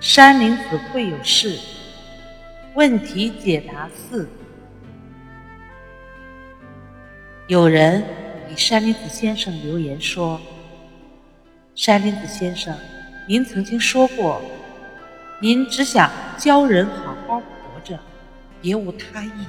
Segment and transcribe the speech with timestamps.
[0.00, 1.58] 山林子会有事，
[2.74, 4.28] 问题解答四。
[7.48, 8.04] 有人
[8.48, 10.40] 给山林子先生留言说
[11.74, 12.72] ：“山林子先生，
[13.26, 14.40] 您曾经说过，
[15.40, 17.98] 您只想教人好好活着，
[18.62, 19.46] 别无他意。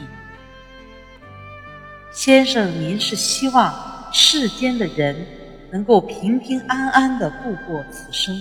[2.12, 5.16] 先生，您是希望世间的人
[5.72, 8.36] 能够平平安安的度过此生。”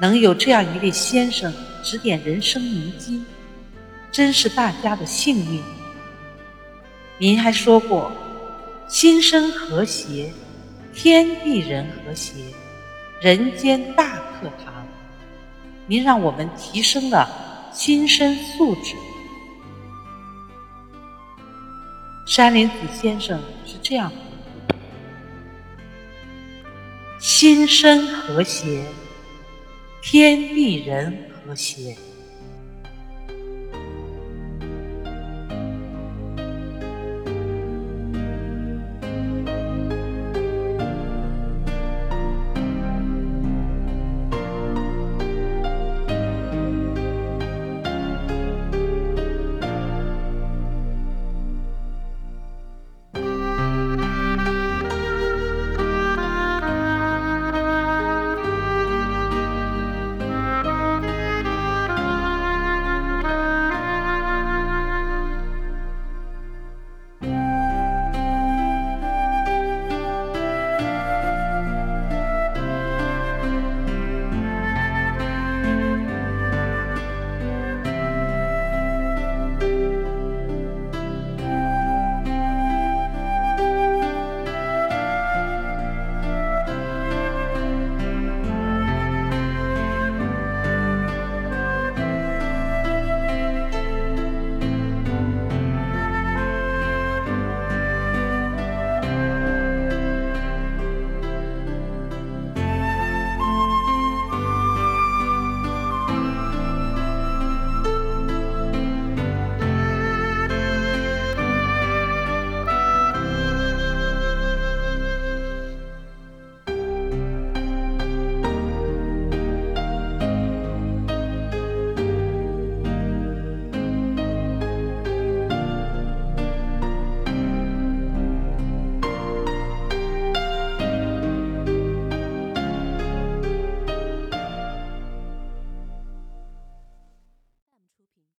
[0.00, 3.24] 能有这样一位先生指点人生迷津，
[4.10, 5.62] 真是大家的幸运。
[7.18, 8.10] 您还说过，
[8.88, 10.32] 心生和谐，
[10.92, 12.32] 天地人和谐，
[13.20, 14.84] 人间大课堂。
[15.86, 18.96] 您让我们提升了心身素质。
[22.26, 24.78] 山林子先生是这样回复：
[27.20, 28.82] 心生和谐。
[30.04, 31.96] 天地人和谐。